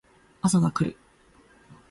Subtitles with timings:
[0.41, 0.97] 朝が来る